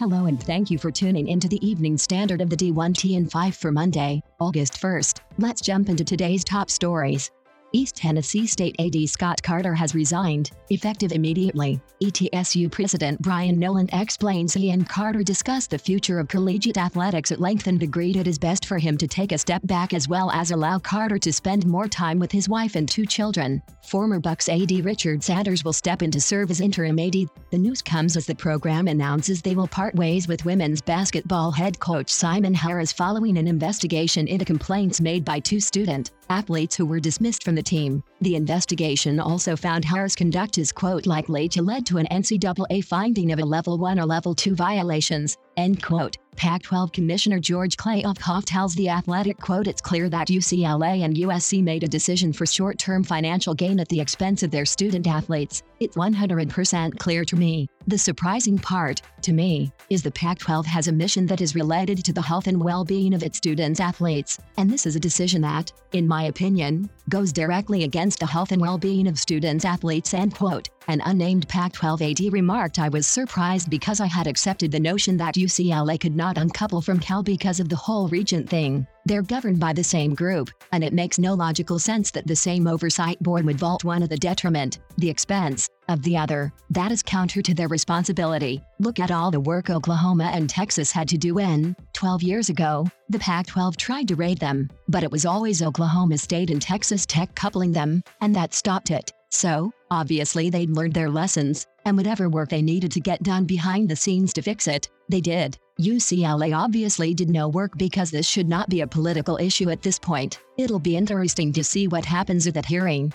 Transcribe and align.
Hello 0.00 0.24
and 0.24 0.42
thank 0.42 0.70
you 0.70 0.78
for 0.78 0.90
tuning 0.90 1.28
into 1.28 1.46
the 1.46 1.60
evening 1.60 1.98
standard 1.98 2.40
of 2.40 2.48
the 2.48 2.56
D1T 2.56 3.18
and 3.18 3.30
5 3.30 3.54
for 3.54 3.70
Monday, 3.70 4.22
August 4.40 4.80
1st. 4.80 5.20
Let's 5.36 5.60
jump 5.60 5.90
into 5.90 6.04
today's 6.04 6.42
top 6.42 6.70
stories. 6.70 7.30
East 7.72 7.94
Tennessee 7.94 8.46
State 8.46 8.74
AD 8.80 9.08
Scott 9.08 9.40
Carter 9.42 9.74
has 9.74 9.94
resigned, 9.94 10.50
effective 10.70 11.12
immediately. 11.12 11.80
ETSU 12.02 12.70
President 12.70 13.20
Brian 13.22 13.58
Noland 13.58 13.90
explains 13.92 14.54
he 14.54 14.70
and 14.70 14.88
Carter 14.88 15.22
discussed 15.22 15.70
the 15.70 15.78
future 15.78 16.18
of 16.18 16.26
collegiate 16.26 16.78
athletics 16.78 17.30
at 17.30 17.40
length 17.40 17.68
and 17.68 17.80
agreed 17.82 18.16
it 18.16 18.26
is 18.26 18.38
best 18.38 18.64
for 18.64 18.78
him 18.78 18.96
to 18.96 19.06
take 19.06 19.30
a 19.30 19.38
step 19.38 19.60
back 19.66 19.92
as 19.92 20.08
well 20.08 20.30
as 20.32 20.50
allow 20.50 20.78
Carter 20.78 21.18
to 21.18 21.32
spend 21.32 21.66
more 21.66 21.86
time 21.86 22.18
with 22.18 22.32
his 22.32 22.48
wife 22.48 22.74
and 22.74 22.88
two 22.88 23.06
children. 23.06 23.62
Former 23.84 24.18
Bucs 24.20 24.48
AD 24.48 24.84
Richard 24.84 25.22
Sanders 25.22 25.62
will 25.62 25.72
step 25.72 26.02
in 26.02 26.10
to 26.10 26.20
serve 26.20 26.50
as 26.50 26.60
interim 26.60 26.98
AD. 26.98 27.26
The 27.50 27.58
news 27.58 27.82
comes 27.82 28.16
as 28.16 28.26
the 28.26 28.34
program 28.34 28.88
announces 28.88 29.42
they 29.42 29.54
will 29.54 29.68
part 29.68 29.94
ways 29.94 30.26
with 30.26 30.44
women's 30.44 30.80
basketball 30.80 31.52
head 31.52 31.78
coach 31.78 32.10
Simon 32.10 32.54
Harris 32.54 32.92
following 32.92 33.38
an 33.38 33.46
investigation 33.46 34.26
into 34.26 34.44
complaints 34.44 35.00
made 35.00 35.24
by 35.24 35.38
two 35.38 35.60
student 35.60 36.10
athletes 36.30 36.76
who 36.76 36.86
were 36.86 37.00
dismissed 37.00 37.44
from 37.44 37.54
the 37.54 37.62
team. 37.62 38.02
The 38.20 38.36
investigation 38.36 39.20
also 39.20 39.56
found 39.56 39.84
Harris' 39.84 40.14
conduct 40.14 40.56
is 40.56 40.72
quote 40.72 41.06
likely 41.06 41.48
to 41.50 41.60
lead 41.62 41.84
to 41.86 41.98
an 41.98 42.06
NCAA 42.10 42.84
finding 42.84 43.32
of 43.32 43.38
a 43.38 43.44
level 43.44 43.76
1 43.76 43.98
or 43.98 44.06
level 44.06 44.34
2 44.34 44.54
violations, 44.54 45.36
end 45.56 45.82
quote. 45.82 46.16
Pac-12 46.36 46.92
Commissioner 46.94 47.38
George 47.38 47.76
Kliavkoff 47.76 48.44
tells 48.46 48.74
The 48.74 48.88
Athletic, 48.88 49.38
quote, 49.38 49.66
It's 49.66 49.82
clear 49.82 50.08
that 50.08 50.28
UCLA 50.28 51.04
and 51.04 51.14
USC 51.14 51.62
made 51.62 51.84
a 51.84 51.88
decision 51.88 52.32
for 52.32 52.46
short-term 52.46 53.04
financial 53.04 53.52
gain 53.52 53.78
at 53.78 53.88
the 53.88 54.00
expense 54.00 54.42
of 54.42 54.50
their 54.50 54.64
student 54.64 55.06
athletes. 55.06 55.62
It's 55.80 55.96
100% 55.96 56.98
clear 56.98 57.24
to 57.26 57.36
me. 57.36 57.68
The 57.88 57.98
surprising 57.98 58.58
part, 58.58 59.02
to 59.22 59.32
me, 59.32 59.70
is 59.90 60.02
the 60.02 60.10
Pac-12 60.12 60.64
has 60.64 60.88
a 60.88 60.92
mission 60.92 61.26
that 61.26 61.42
is 61.42 61.54
related 61.54 62.02
to 62.04 62.12
the 62.12 62.22
health 62.22 62.46
and 62.46 62.62
well-being 62.62 63.12
of 63.12 63.22
its 63.22 63.36
students 63.36 63.80
athletes, 63.80 64.38
and 64.56 64.70
this 64.70 64.86
is 64.86 64.96
a 64.96 65.00
decision 65.00 65.42
that, 65.42 65.72
in 65.92 66.08
my 66.08 66.24
opinion, 66.24 66.88
goes 67.10 67.32
directly 67.32 67.84
against 67.84 68.20
the 68.20 68.26
health 68.26 68.52
and 68.52 68.62
well-being 68.62 69.06
of 69.06 69.18
students 69.18 69.64
athletes, 69.64 70.14
end 70.14 70.34
quote. 70.34 70.68
An 70.88 71.02
unnamed 71.04 71.46
Pac-12 71.48 72.26
AD 72.26 72.32
remarked 72.32 72.78
I 72.78 72.88
was 72.88 73.06
surprised 73.06 73.68
because 73.68 74.00
I 74.00 74.06
had 74.06 74.26
accepted 74.26 74.72
the 74.72 74.80
notion 74.80 75.16
that 75.18 75.34
UCLA 75.34 76.00
could 76.00 76.16
not 76.16 76.38
uncouple 76.38 76.80
from 76.80 76.98
Cal 76.98 77.22
because 77.22 77.60
of 77.60 77.68
the 77.68 77.76
whole 77.76 78.08
Regent 78.08 78.48
thing. 78.48 78.86
They're 79.04 79.22
governed 79.22 79.60
by 79.60 79.72
the 79.72 79.84
same 79.84 80.14
group, 80.14 80.50
and 80.72 80.82
it 80.84 80.92
makes 80.92 81.18
no 81.18 81.34
logical 81.34 81.78
sense 81.78 82.10
that 82.12 82.26
the 82.26 82.36
same 82.36 82.66
oversight 82.66 83.22
board 83.22 83.44
would 83.44 83.58
vault 83.58 83.84
one 83.84 84.02
at 84.02 84.10
the 84.10 84.16
detriment, 84.16 84.78
the 84.98 85.08
expense, 85.10 85.68
of 85.88 86.02
the 86.02 86.16
other. 86.16 86.52
That 86.70 86.92
is 86.92 87.02
counter 87.02 87.42
to 87.42 87.54
their 87.54 87.68
responsibility. 87.68 88.62
Look 88.78 89.00
at 89.00 89.10
all 89.10 89.30
the 89.30 89.40
work 89.40 89.70
Oklahoma 89.70 90.30
and 90.32 90.48
Texas 90.48 90.92
had 90.92 91.08
to 91.08 91.18
do 91.18 91.34
when, 91.34 91.74
12 92.00 92.22
years 92.22 92.48
ago, 92.48 92.86
the 93.10 93.18
Pac 93.18 93.46
12 93.48 93.76
tried 93.76 94.08
to 94.08 94.16
raid 94.16 94.38
them, 94.38 94.70
but 94.88 95.02
it 95.02 95.10
was 95.10 95.26
always 95.26 95.60
Oklahoma 95.60 96.16
State 96.16 96.48
and 96.48 96.62
Texas 96.62 97.04
Tech 97.04 97.34
coupling 97.34 97.72
them, 97.72 98.02
and 98.22 98.34
that 98.34 98.54
stopped 98.54 98.90
it. 98.90 99.12
So, 99.28 99.70
obviously, 99.90 100.48
they'd 100.48 100.70
learned 100.70 100.94
their 100.94 101.10
lessons, 101.10 101.66
and 101.84 101.98
whatever 101.98 102.30
work 102.30 102.48
they 102.48 102.62
needed 102.62 102.90
to 102.92 103.00
get 103.00 103.22
done 103.22 103.44
behind 103.44 103.86
the 103.86 103.96
scenes 103.96 104.32
to 104.32 104.40
fix 104.40 104.66
it, 104.66 104.88
they 105.10 105.20
did. 105.20 105.58
UCLA 105.78 106.56
obviously 106.56 107.12
did 107.12 107.28
no 107.28 107.48
work 107.48 107.76
because 107.76 108.10
this 108.10 108.26
should 108.26 108.48
not 108.48 108.70
be 108.70 108.80
a 108.80 108.86
political 108.86 109.36
issue 109.36 109.68
at 109.68 109.82
this 109.82 109.98
point. 109.98 110.40
It'll 110.56 110.78
be 110.78 110.96
interesting 110.96 111.52
to 111.52 111.62
see 111.62 111.86
what 111.86 112.06
happens 112.06 112.46
at 112.46 112.54
that 112.54 112.64
hearing. 112.64 113.12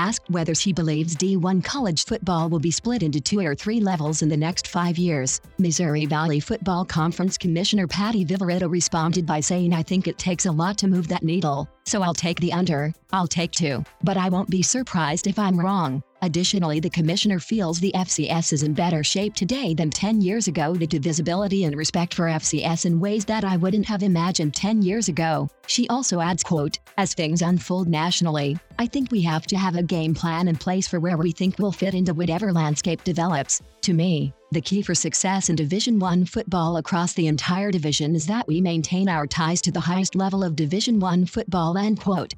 Asked 0.00 0.30
whether 0.30 0.54
she 0.54 0.72
believes 0.72 1.14
D1 1.14 1.62
college 1.62 2.06
football 2.06 2.48
will 2.48 2.58
be 2.58 2.70
split 2.70 3.02
into 3.02 3.20
two 3.20 3.40
or 3.40 3.54
three 3.54 3.80
levels 3.80 4.22
in 4.22 4.30
the 4.30 4.36
next 4.36 4.66
five 4.66 4.96
years, 4.96 5.42
Missouri 5.58 6.06
Valley 6.06 6.40
Football 6.40 6.86
Conference 6.86 7.36
Commissioner 7.36 7.86
Patty 7.86 8.24
Viverito 8.24 8.66
responded 8.66 9.26
by 9.26 9.40
saying, 9.40 9.74
I 9.74 9.82
think 9.82 10.08
it 10.08 10.16
takes 10.16 10.46
a 10.46 10.52
lot 10.52 10.78
to 10.78 10.88
move 10.88 11.06
that 11.08 11.22
needle, 11.22 11.68
so 11.84 12.00
I'll 12.00 12.14
take 12.14 12.40
the 12.40 12.50
under, 12.50 12.94
I'll 13.12 13.26
take 13.26 13.52
two, 13.52 13.84
but 14.02 14.16
I 14.16 14.30
won't 14.30 14.48
be 14.48 14.62
surprised 14.62 15.26
if 15.26 15.38
I'm 15.38 15.60
wrong. 15.60 16.02
Additionally, 16.22 16.80
the 16.80 16.90
commissioner 16.90 17.38
feels 17.38 17.80
the 17.80 17.92
FCS 17.94 18.52
is 18.52 18.62
in 18.62 18.74
better 18.74 19.02
shape 19.02 19.34
today 19.34 19.72
than 19.72 19.88
10 19.88 20.20
years 20.20 20.48
ago 20.48 20.74
due 20.74 20.86
to 20.86 21.00
visibility 21.00 21.64
and 21.64 21.74
respect 21.74 22.12
for 22.12 22.26
FCS 22.26 22.84
in 22.84 23.00
ways 23.00 23.24
that 23.24 23.42
I 23.42 23.56
wouldn't 23.56 23.86
have 23.86 24.02
imagined 24.02 24.54
10 24.54 24.82
years 24.82 25.08
ago. 25.08 25.48
She 25.66 25.88
also 25.88 26.20
adds, 26.20 26.42
quote, 26.42 26.78
as 26.98 27.14
things 27.14 27.40
unfold 27.40 27.88
nationally, 27.88 28.58
I 28.78 28.86
think 28.86 29.10
we 29.10 29.22
have 29.22 29.46
to 29.46 29.56
have 29.56 29.76
a 29.76 29.82
game 29.82 30.14
plan 30.14 30.48
in 30.48 30.56
place 30.56 30.86
for 30.86 31.00
where 31.00 31.16
we 31.16 31.32
think 31.32 31.58
we'll 31.58 31.72
fit 31.72 31.94
into 31.94 32.12
whatever 32.12 32.52
landscape 32.52 33.02
develops. 33.02 33.62
To 33.82 33.94
me, 33.94 34.34
the 34.52 34.60
key 34.60 34.82
for 34.82 34.94
success 34.94 35.48
in 35.48 35.56
Division 35.56 35.98
1 35.98 36.26
football 36.26 36.76
across 36.76 37.14
the 37.14 37.28
entire 37.28 37.70
division 37.70 38.14
is 38.14 38.26
that 38.26 38.46
we 38.46 38.60
maintain 38.60 39.08
our 39.08 39.26
ties 39.26 39.62
to 39.62 39.72
the 39.72 39.80
highest 39.80 40.14
level 40.14 40.44
of 40.44 40.54
Division 40.54 41.00
1 41.00 41.24
football, 41.26 41.78
end 41.78 41.98
quote. 41.98 42.34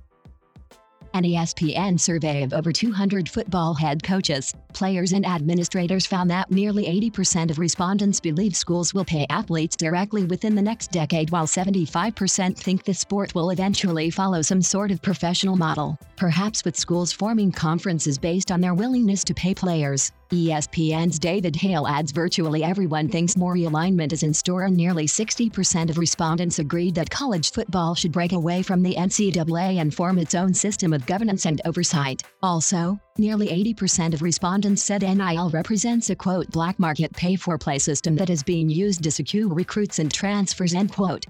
An 1.14 1.24
ESPN 1.24 2.00
survey 2.00 2.42
of 2.42 2.54
over 2.54 2.72
200 2.72 3.28
football 3.28 3.74
head 3.74 4.02
coaches, 4.02 4.54
players, 4.72 5.12
and 5.12 5.26
administrators 5.26 6.06
found 6.06 6.30
that 6.30 6.50
nearly 6.50 6.84
80% 6.84 7.50
of 7.50 7.58
respondents 7.58 8.18
believe 8.18 8.56
schools 8.56 8.94
will 8.94 9.04
pay 9.04 9.26
athletes 9.28 9.76
directly 9.76 10.24
within 10.24 10.54
the 10.54 10.62
next 10.62 10.90
decade, 10.90 11.30
while 11.30 11.46
75% 11.46 12.56
think 12.56 12.84
the 12.84 12.94
sport 12.94 13.34
will 13.34 13.50
eventually 13.50 14.08
follow 14.08 14.40
some 14.40 14.62
sort 14.62 14.90
of 14.90 15.02
professional 15.02 15.56
model, 15.56 15.98
perhaps 16.16 16.64
with 16.64 16.78
schools 16.78 17.12
forming 17.12 17.52
conferences 17.52 18.16
based 18.16 18.50
on 18.50 18.62
their 18.62 18.74
willingness 18.74 19.22
to 19.24 19.34
pay 19.34 19.54
players. 19.54 20.12
ESPN's 20.32 21.18
David 21.18 21.54
Hale 21.54 21.86
adds 21.86 22.10
virtually 22.10 22.64
everyone 22.64 23.06
thinks 23.06 23.36
more 23.36 23.54
realignment 23.54 24.14
is 24.14 24.22
in 24.22 24.32
store, 24.32 24.62
and 24.62 24.74
nearly 24.74 25.04
60% 25.04 25.90
of 25.90 25.98
respondents 25.98 26.58
agreed 26.58 26.94
that 26.94 27.10
college 27.10 27.52
football 27.52 27.94
should 27.94 28.12
break 28.12 28.32
away 28.32 28.62
from 28.62 28.82
the 28.82 28.94
NCAA 28.94 29.76
and 29.76 29.94
form 29.94 30.18
its 30.18 30.34
own 30.34 30.54
system 30.54 30.94
of 30.94 31.04
governance 31.04 31.44
and 31.44 31.60
oversight. 31.66 32.22
Also, 32.42 32.98
nearly 33.18 33.48
80% 33.48 34.14
of 34.14 34.22
respondents 34.22 34.82
said 34.82 35.02
NIL 35.02 35.50
represents 35.50 36.08
a 36.08 36.16
quote 36.16 36.50
black 36.50 36.78
market 36.78 37.12
pay 37.12 37.36
for 37.36 37.58
play 37.58 37.78
system 37.78 38.16
that 38.16 38.30
is 38.30 38.42
being 38.42 38.70
used 38.70 39.02
to 39.02 39.10
secure 39.10 39.52
recruits 39.52 39.98
and 39.98 40.10
transfers 40.10 40.74
end 40.74 40.94
quote. 40.94 41.26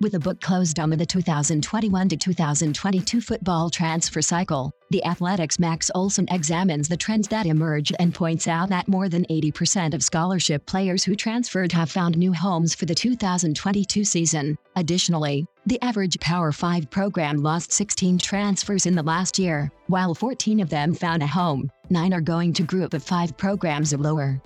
With 0.00 0.14
a 0.14 0.18
book 0.18 0.40
closed 0.40 0.80
on 0.80 0.88
the 0.88 1.04
2021 1.04 2.08
to 2.08 2.16
2022 2.16 3.20
football 3.20 3.68
transfer 3.68 4.22
cycle, 4.22 4.72
the 4.88 5.04
Athletic's 5.04 5.58
Max 5.58 5.90
Olson 5.94 6.26
examines 6.30 6.88
the 6.88 6.96
trends 6.96 7.28
that 7.28 7.44
emerge 7.44 7.92
and 7.98 8.14
points 8.14 8.48
out 8.48 8.70
that 8.70 8.88
more 8.88 9.10
than 9.10 9.26
80% 9.26 9.92
of 9.92 10.02
scholarship 10.02 10.64
players 10.64 11.04
who 11.04 11.14
transferred 11.14 11.70
have 11.72 11.90
found 11.90 12.16
new 12.16 12.32
homes 12.32 12.74
for 12.74 12.86
the 12.86 12.94
2022 12.94 14.02
season. 14.02 14.56
Additionally, 14.74 15.46
the 15.66 15.80
average 15.82 16.18
Power 16.18 16.50
5 16.50 16.88
program 16.88 17.36
lost 17.36 17.70
16 17.70 18.16
transfers 18.20 18.86
in 18.86 18.94
the 18.94 19.02
last 19.02 19.38
year, 19.38 19.70
while 19.88 20.14
14 20.14 20.60
of 20.60 20.70
them 20.70 20.94
found 20.94 21.22
a 21.22 21.26
home. 21.26 21.70
Nine 21.90 22.14
are 22.14 22.22
going 22.22 22.54
to 22.54 22.62
Group 22.62 22.94
of 22.94 23.02
5 23.02 23.36
programs 23.36 23.92
or 23.92 23.98
lower. 23.98 24.40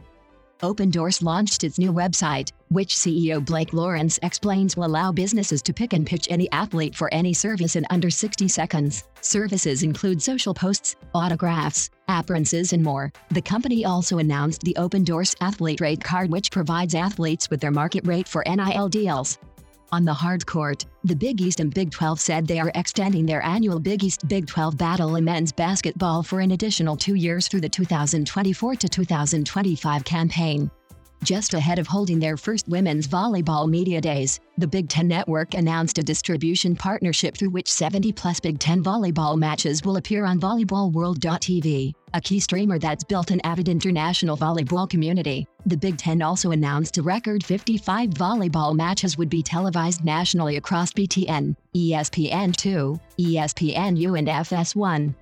Opendorse 0.62 1.22
launched 1.22 1.65
its 1.65 1.78
new 1.78 1.92
website, 1.92 2.53
which 2.69 2.94
CEO 2.97 3.44
Blake 3.44 3.72
Lawrence 3.72 4.19
explains 4.22 4.76
will 4.76 4.87
allow 4.87 5.12
businesses 5.12 5.62
to 5.62 5.72
pick 5.72 5.92
and 5.92 6.06
pitch 6.06 6.26
any 6.31 6.50
athlete 6.53 6.94
for 6.94 7.12
any 7.12 7.32
service 7.32 7.76
in 7.76 7.87
under 7.91 8.10
60 8.10 8.48
seconds. 8.48 9.04
Services 9.20 9.82
include 9.82 10.22
social 10.22 10.54
posts, 10.54 10.97
autographs, 11.14 11.91
appearances, 12.09 12.72
and 12.72 12.82
more. 12.82 13.12
The 13.31 13.43
company 13.43 13.84
also 13.84 14.19
announced 14.19 14.62
the 14.62 14.76
Opendorse 14.78 15.34
Athlete 15.41 15.81
Rate 15.81 16.03
Card, 16.03 16.31
which 16.31 16.50
provides 16.50 16.94
athletes 16.94 17.50
with 17.50 17.60
their 17.60 17.70
market 17.70 18.06
rate 18.06 18.28
for 18.28 18.44
NIL 18.47 18.88
deals. 18.88 19.38
On 19.94 20.05
the 20.05 20.12
hard 20.12 20.44
court, 20.44 20.87
the 21.05 21.15
Big 21.15 21.41
East 21.41 21.60
and 21.60 21.72
Big 21.72 21.93
12 21.93 22.19
said 22.19 22.49
they 22.49 22.59
are 22.59 22.72
extending 22.75 23.25
their 23.25 23.41
annual 23.44 23.79
Big 23.79 24.02
East 24.02 24.26
Big 24.26 24.49
12 24.49 24.76
battle 24.76 25.14
in 25.14 25.25
men's 25.25 25.52
basketball 25.52 26.20
for 26.25 26.41
an 26.41 26.50
additional 26.50 26.96
two 26.96 27.14
years 27.14 27.46
through 27.46 27.61
the 27.61 27.69
2024 27.69 28.75
to 28.75 28.88
2025 28.88 30.05
campaign. 30.05 30.69
Just 31.25 31.55
ahead 31.55 31.79
of 31.79 31.87
holding 31.87 32.19
their 32.19 32.37
first 32.37 32.69
women's 32.69 33.09
volleyball 33.09 33.67
media 33.67 33.99
days, 33.99 34.41
the 34.59 34.67
Big 34.67 34.91
Ten 34.91 35.09
Network 35.09 35.55
announced 35.55 35.97
a 35.97 36.03
distribution 36.03 36.76
partnership 36.76 37.35
through 37.35 37.49
which 37.49 37.73
70 37.73 38.12
plus 38.12 38.41
Big 38.41 38.59
Ten 38.59 38.85
volleyball 38.85 39.38
matches 39.38 39.82
will 39.82 39.97
appear 39.97 40.26
on 40.26 40.38
VolleyballWorld.tv, 40.38 41.94
a 42.12 42.21
key 42.21 42.41
streamer 42.41 42.79
that's 42.79 43.05
built 43.05 43.31
an 43.31 43.41
avid 43.43 43.71
international 43.71 44.37
volleyball 44.37 44.87
community. 44.87 45.47
The 45.65 45.79
Big 45.79 45.97
Ten 45.97 46.21
also 46.21 46.50
announced 46.50 46.99
a 46.99 47.03
record 47.03 47.43
55 47.43 48.11
volleyball 48.11 48.76
matches 48.76 49.17
would 49.17 49.31
be 49.31 49.43
televised 49.43 50.05
nationally 50.05 50.59
across 50.59 50.93
BTN, 50.93 51.56
ESPN2, 51.75 53.00
ESPNU, 53.19 54.19
and 54.19 54.29
FS1. 54.29 55.15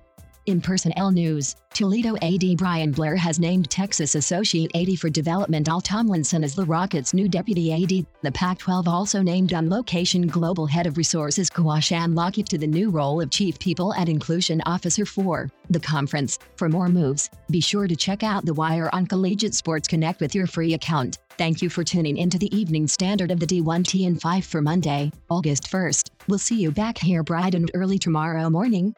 In 0.45 0.59
Personnel 0.59 1.11
News, 1.11 1.55
Toledo 1.73 2.17
AD 2.21 2.57
Bryan 2.57 2.91
Blair 2.91 3.15
has 3.15 3.39
named 3.39 3.69
Texas 3.69 4.15
Associate 4.15 4.69
AD 4.75 4.99
for 4.99 5.09
Development 5.09 5.69
Al 5.69 5.79
Tomlinson 5.79 6.43
as 6.43 6.53
the 6.53 6.65
Rockets' 6.65 7.13
new 7.13 7.29
Deputy 7.29 7.71
AD. 7.71 8.05
The 8.23 8.31
Pac 8.33 8.57
12 8.57 8.85
also 8.85 9.21
named 9.21 9.53
on 9.53 9.69
location 9.69 10.27
Global 10.27 10.65
Head 10.65 10.85
of 10.85 10.97
Resources 10.97 11.49
Kawashan 11.49 12.13
Lockett 12.13 12.47
to 12.47 12.57
the 12.57 12.67
new 12.67 12.89
role 12.89 13.21
of 13.21 13.29
Chief 13.29 13.57
People 13.57 13.93
and 13.93 14.09
Inclusion 14.09 14.61
Officer 14.65 15.05
for 15.05 15.49
the 15.69 15.79
conference. 15.79 16.39
For 16.57 16.67
more 16.67 16.89
moves, 16.89 17.29
be 17.49 17.61
sure 17.61 17.87
to 17.87 17.95
check 17.95 18.21
out 18.21 18.45
The 18.45 18.53
Wire 18.53 18.89
on 18.91 19.07
Collegiate 19.07 19.55
Sports 19.55 19.87
Connect 19.87 20.19
with 20.19 20.35
your 20.35 20.47
free 20.47 20.73
account. 20.73 21.19
Thank 21.37 21.61
you 21.61 21.69
for 21.69 21.85
tuning 21.85 22.17
into 22.17 22.37
the 22.37 22.53
Evening 22.53 22.87
Standard 22.87 23.31
of 23.31 23.39
the 23.39 23.47
D1T 23.47 24.05
and 24.07 24.21
5 24.21 24.45
for 24.45 24.61
Monday, 24.61 25.09
August 25.29 25.71
1st. 25.71 26.09
We'll 26.27 26.37
see 26.37 26.59
you 26.59 26.71
back 26.71 26.97
here 26.97 27.23
bright 27.23 27.55
and 27.55 27.71
early 27.73 27.97
tomorrow 27.97 28.49
morning. 28.49 28.93